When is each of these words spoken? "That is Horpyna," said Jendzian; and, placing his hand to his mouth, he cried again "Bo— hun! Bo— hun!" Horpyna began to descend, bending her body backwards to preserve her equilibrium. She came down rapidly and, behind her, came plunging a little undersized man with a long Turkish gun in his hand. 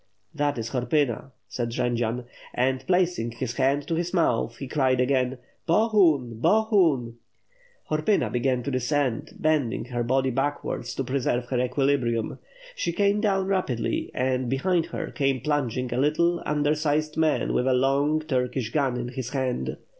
"That 0.33 0.57
is 0.57 0.71
Horpyna," 0.71 1.29
said 1.47 1.69
Jendzian; 1.69 2.25
and, 2.55 2.83
placing 2.87 3.33
his 3.33 3.57
hand 3.57 3.85
to 3.87 3.93
his 3.93 4.15
mouth, 4.15 4.57
he 4.57 4.67
cried 4.67 4.99
again 4.99 5.37
"Bo— 5.67 5.89
hun! 5.91 6.39
Bo— 6.39 6.61
hun!" 6.63 7.17
Horpyna 7.87 8.31
began 8.31 8.63
to 8.63 8.71
descend, 8.71 9.33
bending 9.37 9.85
her 9.85 10.01
body 10.03 10.31
backwards 10.31 10.95
to 10.95 11.03
preserve 11.03 11.45
her 11.49 11.59
equilibrium. 11.61 12.39
She 12.75 12.93
came 12.93 13.21
down 13.21 13.45
rapidly 13.45 14.09
and, 14.15 14.49
behind 14.49 14.87
her, 14.87 15.11
came 15.11 15.39
plunging 15.39 15.93
a 15.93 15.97
little 16.01 16.41
undersized 16.47 17.15
man 17.15 17.53
with 17.53 17.67
a 17.67 17.73
long 17.75 18.21
Turkish 18.21 18.71
gun 18.71 18.97
in 18.99 19.09
his 19.09 19.29
hand. 19.29 19.77